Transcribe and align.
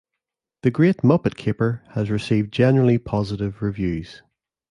"The 0.63 0.71
Great 0.71 1.03
Muppet 1.03 1.35
Caper" 1.37 1.83
has 1.91 2.09
received 2.09 2.51
generally 2.51 2.97
positive 2.97 3.61
reviews. 3.61 4.23